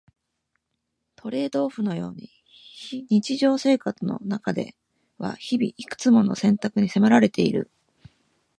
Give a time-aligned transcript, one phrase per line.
[1.15, 2.31] トレードオフのように
[3.11, 4.75] 日常生活の中で
[5.19, 7.69] は日々、いくつもの選択に迫られている。